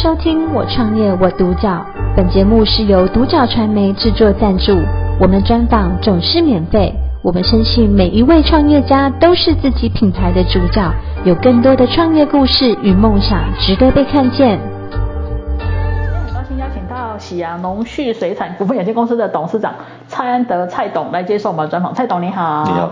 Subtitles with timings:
[0.00, 1.84] 收听我创业我独角，
[2.16, 4.78] 本节目是由独角传媒制作赞助，
[5.20, 6.94] 我们专访总是免费。
[7.20, 10.88] 我们深信每一位创业家都是自己品牌的主角，
[11.24, 14.60] 有更多的创业故事与梦想值得被看见。
[15.58, 19.74] 今天很高兴邀请到喜洋农畜水产股份有限公司的董事长
[20.06, 21.92] 蔡安德蔡董来接受我们的专访。
[21.92, 22.62] 蔡董你好。
[22.64, 22.88] 你好。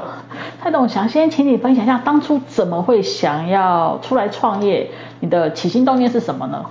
[0.60, 4.90] 蔡董想先请你分享一下，当初怎么会想要出来创业？
[5.20, 6.64] 你的起心动念是什么呢？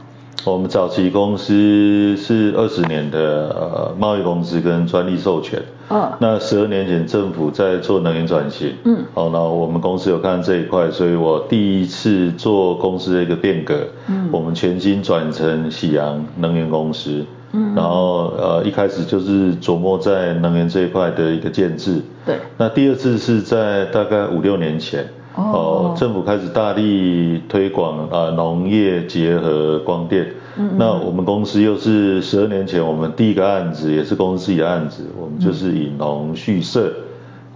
[0.52, 5.60] 我们早期公司是二十年的呃贸易公司跟专利授权。
[5.90, 6.12] 嗯。
[6.20, 8.76] 那十二年前政府在做能源转型。
[8.84, 9.00] 嗯。
[9.16, 13.88] 好，那我们公司有看这一块，所以我第一次做公司的一个变革。
[14.08, 14.30] 嗯。
[14.32, 17.26] 我们全新转成喜洋能源公司。
[17.52, 17.74] 嗯。
[17.74, 22.00] 然后呃一开始就是琢磨在能源这一块的一个建制。
[22.24, 22.36] 对。
[22.58, 25.08] 那第二次是在大概五六年前。
[25.36, 30.26] 哦，政府开始大力推广啊，农业结合光电。
[30.58, 30.76] 嗯，嗯。
[30.78, 36.90] 那我们公司又是十二年前我们第一个案子，也是公司自己的案子，我们就是以农畜社，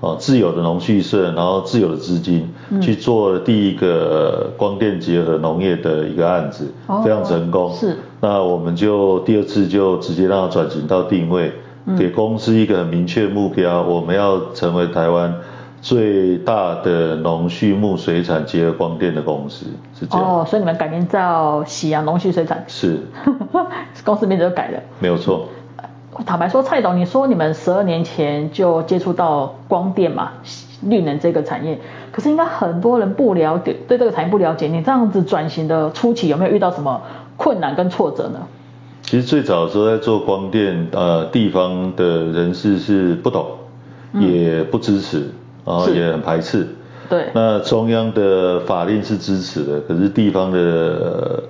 [0.02, 2.50] 哦，自有的农畜社，然后自有的资金
[2.82, 6.68] 去做第一个光电结合农业的一个案子，
[7.04, 7.74] 非常成功。
[7.74, 7.96] 是。
[8.20, 11.54] 那我们就第二次就直接让它转型到定位，
[11.98, 15.34] 给公司一个很明确目标，我们要成为台湾。
[15.82, 19.66] 最大的农畜牧水产结合光电的公司
[19.98, 23.00] 是这样哦，所以你们改名叫喜阳农畜水产是，
[24.04, 25.48] 公司名字就改了，没有错。
[26.26, 30.34] 坦白说，蔡董，你说你们十二年前就接触到光电嘛，
[30.82, 31.80] 绿能这个产业，
[32.12, 37.02] 可是应该很多人不了解，对这个产业不了解，你这样子转型的初期有没有遇到什么
[37.38, 38.40] 困难跟挫折呢？
[39.02, 43.46] 其实最早的时候在做光电，呃，地方的人士是不懂，
[44.14, 45.20] 也不支持。
[45.20, 45.32] 嗯
[45.70, 46.66] 然后也很排斥，
[47.08, 47.26] 对。
[47.32, 51.44] 那中央的法令是支持的，可是地方的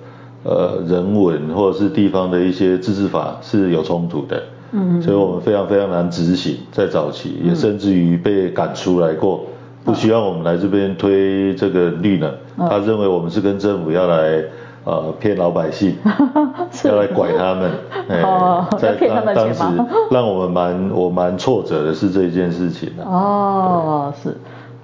[0.44, 5.00] 呃人文或者是地方的一些自治法是有冲突的，嗯。
[5.00, 9.46] 所以我们非常非常难执行，在早期也甚至于被赶出来过，
[9.84, 12.30] 不需要我们来这边推这个绿能，
[12.68, 14.44] 他认为我们是跟政府要来
[14.84, 15.94] 呃骗老百姓，
[16.84, 17.70] 要来拐他们，
[18.24, 19.74] 哦，在骗他们钱吗？
[19.76, 23.04] 当时让我们蛮我蛮挫折的是这一件事情的。
[23.04, 24.36] 哦，是。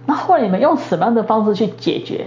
[0.06, 2.26] 那后来你们用什么样的方式去解决？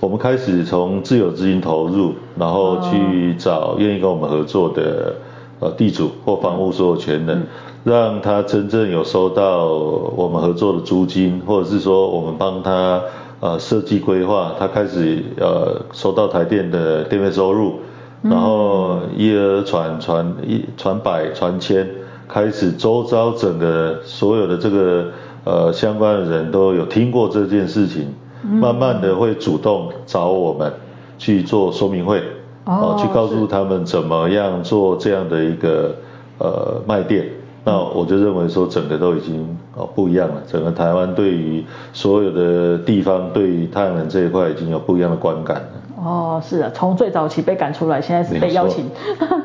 [0.00, 5.14] 我们开始从自有资金投入，然后去找愿意跟我们合作的
[5.60, 7.46] 呃地主或房屋所有权人，
[7.84, 13.00] 让他真正有收到我们合作的租金，或者是说我们帮他。
[13.40, 17.74] 呃，设计规划，他开始呃收到台电的电费收入，
[18.22, 21.86] 然后一而传传一传百传千，
[22.26, 25.06] 开始周遭整个所有的这个
[25.44, 30.72] 呃相关的人都有听过这件事情，慢慢的会主动找我们
[31.18, 32.22] 去做说明会，
[32.64, 35.94] 哦，去告诉他们怎么样做这样的一个
[36.38, 37.28] 呃卖电。
[37.66, 40.42] 那我就认为说，整个都已经哦不一样了。
[40.46, 41.64] 整个台湾对于
[41.94, 45.68] 所有的地方，对于太阳能这一块已经有不一样的观感了。
[45.96, 48.84] 哦，是啊，从最早期被赶出来，现在是被邀请。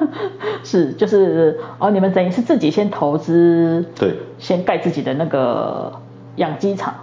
[0.65, 5.93] 是，就是哦，你们等于是自己先投资，对，先盖自己的那个
[6.35, 6.93] 养鸡场。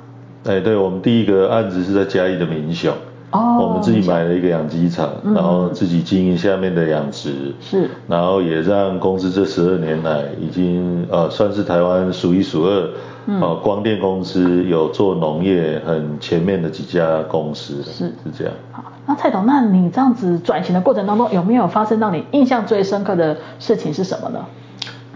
[0.45, 2.93] 哎，对，我们第一个案子是在嘉义的民雄。
[3.31, 12.91] 哦，我们自己买了一个养鸡场，嗯、然后自己经营下面的养殖，是，然后也让公司这十二年来已经呃算是台湾数一数二，
[13.27, 18.07] 嗯、呃光电公司有做农业很前面的几家公司，是。
[18.07, 18.55] 是这样。
[18.71, 24.39] 好，那蔡董，那你这样子转型的过程当中，有没有发生让你印象最深刻的事情是什么呢？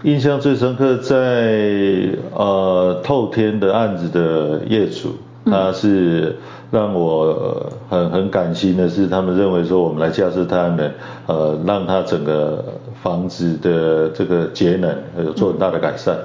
[0.03, 5.15] 印象最深刻在呃透天的案子的业主，
[5.45, 6.35] 他是。
[6.71, 10.89] 让我很很感心的是，他们认为说我们来架设太阳能，
[11.25, 12.63] 呃，让他整个
[13.03, 14.89] 房子的这个节能
[15.21, 16.15] 有做很大的改善，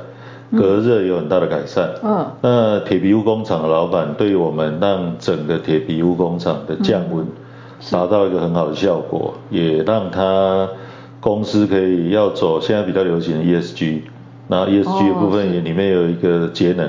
[0.52, 1.90] 嗯、隔热有很大的改善。
[2.00, 2.24] 嗯。
[2.42, 7.26] 那铁皮屋工厂的老板对于我们让整个铁皮屋工厂的降温
[7.90, 10.68] 达到一个很好的效果，嗯、也让他
[11.18, 14.02] 公司可以要走现在比较流行的 ESG，
[14.46, 16.88] 那 ESG 的部分也里面有一个节能。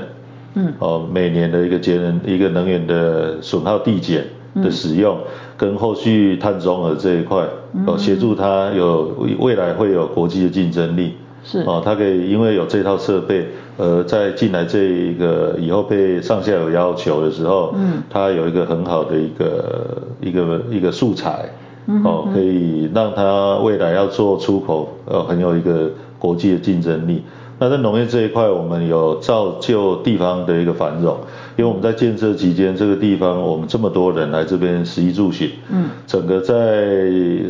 [0.54, 4.24] 嗯，哦，每年的一个节能、一个能源的损耗递减
[4.56, 5.24] 的使用，嗯、
[5.56, 7.46] 跟后续碳中和这一块，
[7.86, 11.14] 哦，协助它有未来会有国际的竞争力。
[11.44, 13.46] 是，哦，它可以因为有这套设备，
[13.76, 21.48] 呃，在进来这一个以后被上下游要求的时候，嗯，它有一个很好的一个一个一个素材，
[21.86, 27.22] 嗯，哦，可以让它未来要做出口，呃，很有一个国际的竞争力。
[27.60, 31.18] 那在农业这一块，我们有造就地方的一个繁荣，
[31.56, 36.54] 因为我们在建设期间，这个地方我们这么多人来这边食衣住行，嗯，整个在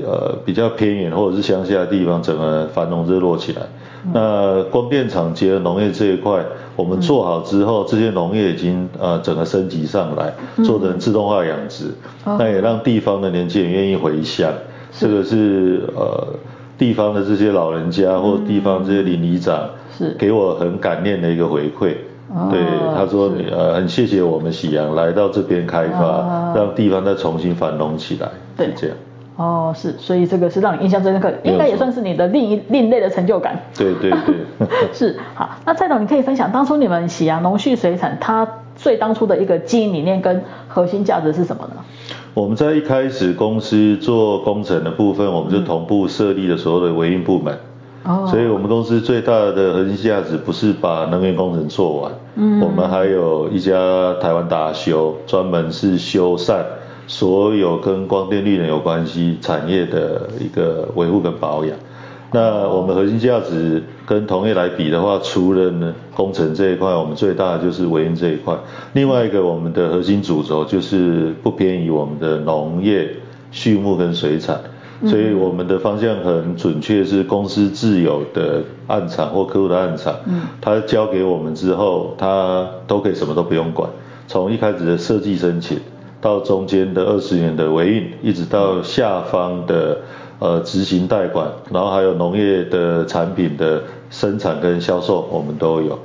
[0.06, 3.62] 呃比较偏远或者是乡下的地方，整个繁荣热络起来。
[4.04, 6.42] 嗯、那光电厂结合农业这一块，
[6.76, 10.32] 我们做好之后，嗯、这些农业已经呃整个升级上来，
[10.64, 11.86] 做成自动化养殖，
[12.24, 14.50] 嗯、那也让地方的年轻人愿意回乡。
[14.92, 15.06] 是。
[15.06, 16.28] 这个是呃
[16.78, 21.94] 地方的这些老人家或地方这些邻里长，是给我很感念的一个回馈。
[22.50, 22.60] 对，
[22.94, 28.28] 他说是呃很谢谢我们喜阳来到这边开发，啊、让地方再重新繁荣起来。
[28.56, 28.96] 对，这样。
[29.36, 33.58] 哦，是，所以这个是让你印象深刻，应该也算是你的另一另类的成就感。
[33.76, 34.68] 对对对。
[34.92, 38.46] 是，好，那蔡总你可以分享当初你们喜阳农畜水产它
[38.76, 41.77] 最当初的一个经营理念跟核心价值是什么呢？
[42.38, 47.58] 我们在一开始公司做工程的部分，我们就同步设立了所有的维运部门。
[48.04, 56.62] 哦所以，我们公司最大的核心价值不是把能源工程做完，嗯，我们还有一家台湾达修，专门是修缮
[57.08, 61.76] 所有跟光电绿能有关系产业的一个维护跟保养。
[62.32, 68.56] 那我们核心价值跟同业来比的话，除了呢工程这一块，我们最大的就是维运这一块。
[68.92, 73.08] 另外一个，我们的核心主轴就是不偏移我们的农业、
[73.50, 74.60] 畜牧跟水产。
[75.06, 83.88] 所以我们的方向很准确，是公司自有的案场或客户的案场，嗯，他交给我们之后，他都可以什么都不用管，
[84.26, 85.78] 从一开始的设计申请，
[86.20, 89.98] 到中间的二十年的维运，一直到下方的
[90.38, 95.98] 呃执行贷款，然后还有农业的产品的生产跟销售，我们都有。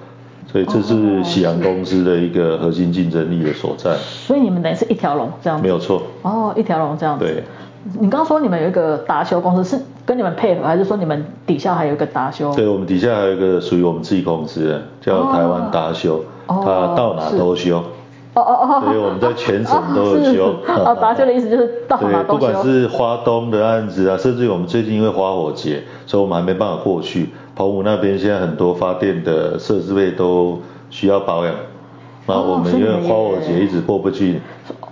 [0.51, 3.95] 所以这是喜阳公司的一个核心竞争力的所在。
[3.97, 5.63] 所以你们等于是一条龙这样子。
[5.63, 6.03] 没有错。
[6.21, 7.25] 哦，一条龙这样子。
[7.25, 7.43] 对。
[7.99, 12.53] 你刚刚说你们有一个达修公司，是跟你们配合，还是说你们底下还有一个达修？
[12.55, 17.83] 对，我们底下还有一个属于我们自己公司的，叫台湾达修，它、哦、到哪都修。
[18.33, 18.81] 哦哦哦。
[18.85, 20.55] 所以我们在全省都有修。
[20.67, 27.29] 哦，达修的意思就是到哪都不管是花东的案子啊，甚至于我们最近因为花火节，所以我们还没办法过去。
[27.55, 30.59] 澎湖那边现在很多发电的设施位都
[30.89, 31.53] 需要保养，
[32.25, 34.41] 那我们因为花火节一直过不去。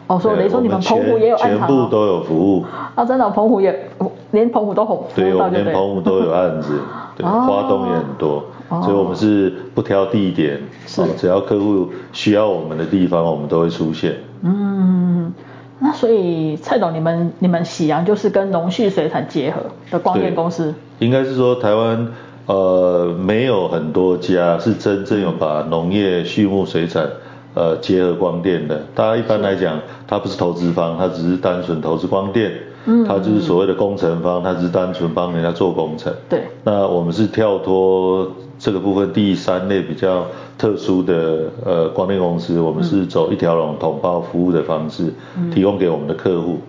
[0.07, 2.65] 哦，所以等于说你们澎湖也有全部都有服务。
[2.93, 3.87] 啊，真的，澎湖也
[4.31, 5.05] 连澎湖都红。
[5.15, 6.79] 对，我们连澎湖都有案子，
[7.15, 8.43] 对，花东也很多，
[8.81, 14.15] 所以我们是不挑地点，是只要客户需要我们的地方，我们都会出现。
[14.41, 15.31] 嗯，
[15.79, 20.73] 那所以蔡董，你们你们喜阳就是跟农畜水产结合的光电公司。
[20.99, 22.07] 应该是说台湾
[22.45, 27.07] 呃没有很多家是真正有把农业、畜牧、水产。
[27.53, 32.49] 呃，结合光电的，大家一般来讲，它不是投资方，它只是单纯投资光电，
[32.85, 36.13] 嗯，它就是所谓的工程方，他只是单纯帮人家做工程。
[36.29, 36.43] 对。
[36.63, 40.25] 那我们是跳脱这个部分第三类比较
[40.57, 45.13] 特殊的呃光电公司，我们是走一条龙统包服务的方式，
[45.53, 46.59] 提供给我们的客户。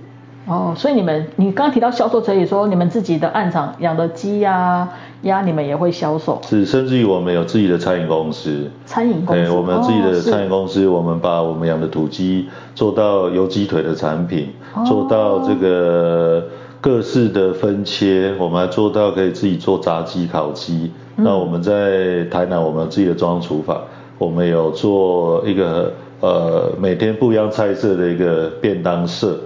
[0.45, 4.89] 哦，所以你们，你刚刚提到销售，可以说你们自己的案场养的鸡呀、
[5.23, 6.41] 鸭，你们也会销售。
[6.45, 8.69] 是，甚至于我们有自己的餐饮公司。
[8.85, 9.43] 餐饮公司。
[9.45, 16.45] 对，我们有自己的餐饮公司，哦、我们把我们养的土鸡做到油鸡腿的产品，哦、做到这个
[16.81, 20.91] 各式的分切，我们还做到可以自己做炸鸡、烤鸡。
[21.19, 23.81] 嗯、那我们在台南，我们有自己的中央厨房，
[24.19, 29.39] 我们有做一个呃每天不一样菜色的一个便当社。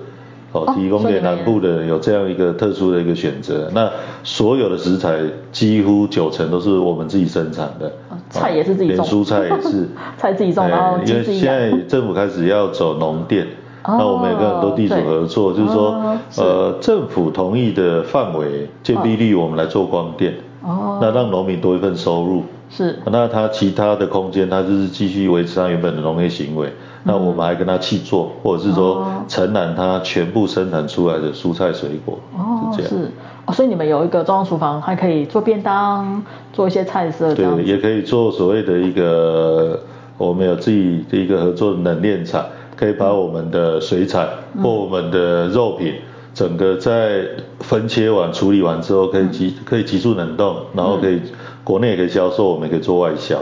[0.65, 3.71] 哦，提供给南部的人有这样一个特殊的一个选择。
[3.75, 3.91] 那
[4.23, 5.19] 所有的食材
[5.53, 7.93] 几乎九成都是我们自己生产的，
[8.31, 9.89] 菜也是自己种，连蔬菜也是。
[10.17, 13.47] 菜自己种，然后因为现在政府开始要走农电，
[13.87, 26.73] 那我们也跟很多地主合作，就是说呃政府同意的范围建蔽率我们来做光电，哦，那让农民多一份收入，是，那他其他的空间他就是继续维持他原本的农业行为。
[27.09, 32.91] 那我们还跟他去做，或者是说承揽他全部生产出来的蔬菜水果，哦，是这样。
[32.91, 33.11] 是
[33.47, 36.21] 哦，所以你们有一个中央厨房，还可以做便当，
[36.53, 37.33] 做一些菜色。
[37.33, 39.79] 对，也可以做所谓的一个，
[40.19, 42.45] 我们有自己的一个合作的冷链厂，
[42.75, 44.29] 可以把我们的水产
[44.61, 45.95] 或我们的肉品，
[46.35, 47.25] 整个在
[47.61, 51.23] 分切完、处理完之后，可以急可以急速冷冻，然后可以
[51.63, 53.39] 国内也可以销售，我们也可以做外销。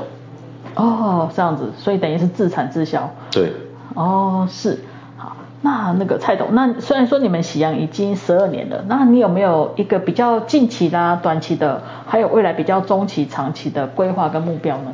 [0.75, 3.15] 哦，这样子，所以等于是自产自销。
[3.31, 3.53] 对。
[3.95, 4.81] 哦，是。
[5.17, 14.93] 好，那那个蔡董，那虽然说你们喜阳已经十二年了，那你有没有一个比较近期啦、短期的，还有未来比较中期、长期的规划跟目标呢？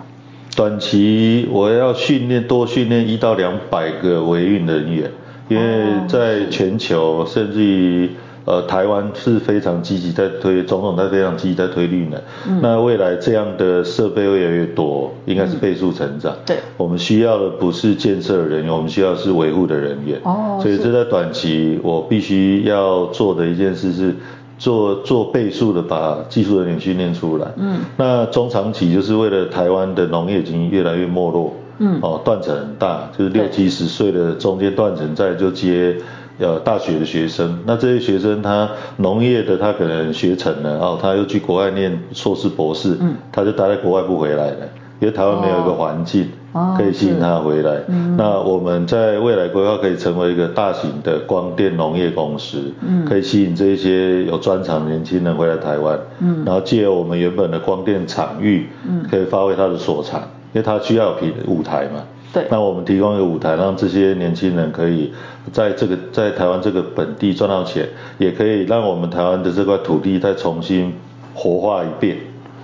[0.56, 5.10] 短期我要训练多训练一到两百个维运人员，
[5.48, 8.10] 因为在全球甚至于。
[8.44, 12.20] 呃，台湾是非常积极在推，总统他非常积极在推绿能。
[12.48, 16.32] 嗯、那未来这样的设备会越来越多，应该是倍数成长。
[16.32, 20.18] 嗯、对，我们需要的不是建设人员，我们需要的是维护的人员。
[20.24, 24.14] 哦，所以这在短期我必须要做的一件事是，
[24.58, 27.46] 做做倍数的把技术人员训练出来。
[27.56, 31.54] 嗯，那中长期就是为了台湾的农业已经越来越没落。
[31.82, 35.96] 嗯，哦，断层很大，就是六七十岁的中间断层在就接
[36.40, 44.68] 呃大学的学生，那这些学生他农业的他可能学成了，哦，他又去国外念硕士博士，嗯，他就待在国外不回来了，
[45.00, 46.28] 因为台湾没有一个环境
[46.76, 47.72] 可以吸引他回来。
[47.72, 60.22] 哦嗯、那我们在未来规划可以成为一个大型的光电农业公司，嗯，可以吸引这一些有专长的年轻人回来台湾，嗯，然后借由我们原本的光电场域，嗯，可以发挥他的所长。
[60.52, 65.12] 因为他需要平舞台嘛，对，那我们提供一个舞台，让这些年轻人可以
[65.52, 70.94] 在这个在台湾这个本地赚到钱，也可以让我们台湾的这块土地再重新
[71.34, 72.16] 活化一遍。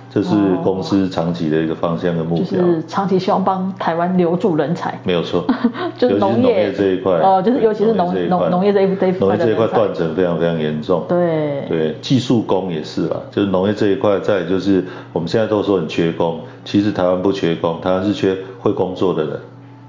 [0.09, 4.97] 这是公司长期的一个方向跟目标，就是长期希望帮台湾留住人才。
[5.03, 5.45] 没有错，
[5.97, 6.71] 就是农业。
[6.71, 7.19] 这一块。
[7.19, 11.03] 哦，就是尤其是农农农业这一这一块，农业这一块断层非常非常严重。
[11.07, 11.65] 对。
[11.67, 19.39] 对，技术工也是啦，就是农业这一块，再就是我们现在都说很缺工，其实台湾不缺工，台湾是缺会工作的人，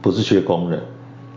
[0.00, 0.80] 不是缺工人。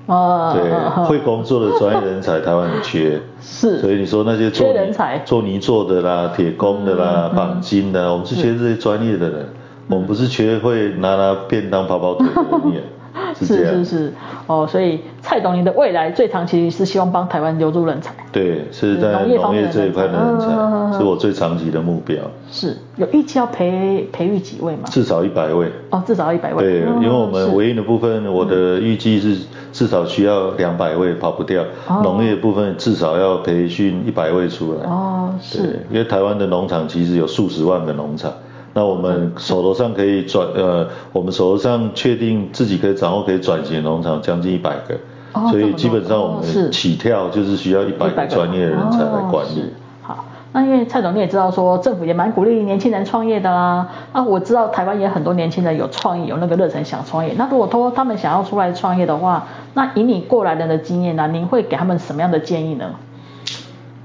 [0.08, 5.20] 哦，对，会工作的专业人才，台湾很缺， 是，所以你说那些做人才。
[5.20, 9.46] 做泥做的啦、铁工的啦、绑金的，我们是缺这些专业的人，
[9.88, 12.42] 我们不是缺会拿拿便当跑跑腿的
[12.74, 12.84] 人。
[13.36, 14.14] 是是是，
[14.48, 18.14] 哦，所以蔡董，你的未来最长期是希望帮台湾留住人才。
[18.32, 22.18] 对，是在农业这一块的人才，是我最长期的目标。
[22.50, 24.84] 是有预计要培培育几位吗？
[24.86, 25.70] 至少一百位。
[25.90, 26.64] 哦，至少要一百位。
[26.64, 29.38] 对，因为我们唯一的部分，我的预计是
[29.74, 31.64] 至少需要两百位，跑不掉。
[32.04, 34.90] 农业部分至少要培训一百位出来。
[34.90, 35.80] 哦，是。
[35.90, 38.32] 因为台湾的农场其实有数十万个农场。
[38.74, 44.98] 那我们手头上可以转呃，我们手头上确定自己可以掌握可以转型的农场将近一百个，
[45.34, 49.62] 哦、所以基本上我们起跳就是需要一百个专业的人才来管理。
[49.62, 49.64] 哦、
[50.04, 62.92] 好，那因为蔡总你也知道说政府也蛮鼓励年轻人创业的啦，那我知道台湾也很多年轻人有创意有那个热忱想创业，那如果说他们想要出来创业的话，那以你过来人的经验呢，您会给他们什么样的建议呢？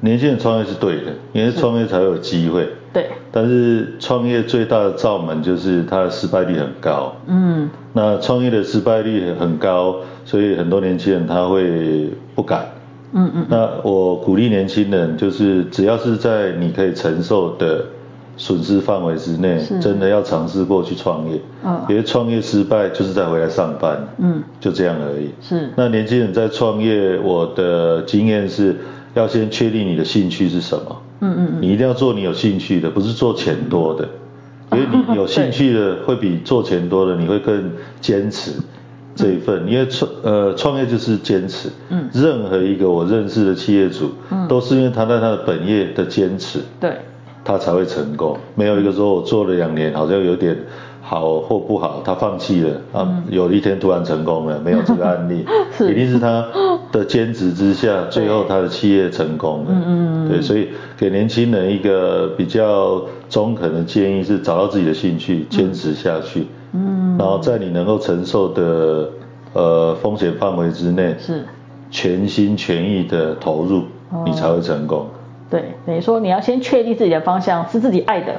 [0.01, 2.69] 年轻人创业是对的，因为创业才会有机会。
[2.93, 3.11] 对。
[3.31, 7.15] 但是创业最大的罩门就是它的失败率很高。
[7.27, 7.69] 嗯。
[7.93, 12.67] 那创业的失败率很高，所以很多年轻人他会不敢。
[13.13, 13.47] 嗯嗯。
[13.49, 17.85] 那我鼓励年轻人，就是只要是在你可以承受的
[18.37, 21.41] 损失范围之内，真的要尝试过去创业。
[21.65, 21.81] 嗯。
[21.89, 24.07] 因为创业失败就是再回来上班。
[24.19, 24.43] 嗯。
[24.61, 25.31] 就这样而已。
[25.41, 25.71] 是。
[25.77, 28.77] 那年轻人在创业，我的经验是。
[29.15, 34.09] 要先确定你的兴趣是什么，嗯嗯嗯，你一定要做你有兴趣的，不是做钱多的，
[34.73, 38.53] 因为你有兴趣的会比做钱多的你会更坚持
[39.15, 46.93] 这一份，因为创呃创业就是坚持，嗯，任何一个我认识的企业主，嗯，都是因为他在他的本业的坚持，对，
[47.45, 50.57] 他才会成功，没有一个说我做了两年好像有点。
[51.09, 53.07] 好或不好，他放弃了啊！
[53.07, 55.93] 嗯、有一天突然成功了，没有这个案例， 是。
[55.93, 56.45] 一定是他
[56.97, 59.67] 的坚持之下，最后他的企业成功了。
[59.69, 66.47] 嗯嗯对，所以给年轻人一个比较中肯的建议是：找到自己的兴趣，坚持下去。
[66.73, 67.17] 嗯。
[67.19, 69.11] 然后在你能够承受的
[69.53, 71.45] 呃风险范围之内，是
[71.91, 75.07] 全心全意的投入，哦、你才会成功。
[75.49, 78.35] 对，等于说你要先确定自己的方向是自己爱的。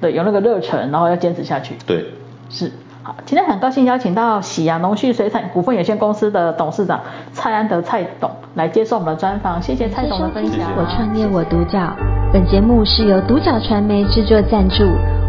[0.00, 1.74] 对，有那个热忱，然后要坚持下去。
[1.86, 2.06] 对，
[2.48, 2.72] 是。
[3.02, 7.00] 好，今天很高兴邀请到喜洋农畜水产股份有限公司的董事长
[7.32, 9.62] 蔡安德蔡董来接受我们的专访。
[9.62, 10.70] 谢谢蔡董的分享。
[10.76, 11.96] 我创业我独角，
[12.30, 14.84] 本节目是由独角传媒制作赞助，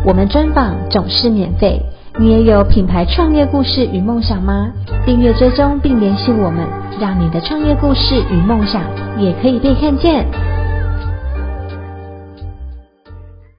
[0.05, 1.81] 我们专访总是免费。
[2.19, 4.67] 你也有品牌创业故事与梦想吗？
[5.05, 6.67] 订阅追踪并联系我们，
[6.99, 8.81] 让你的创业故事与梦想
[9.17, 10.25] 也可以被看见。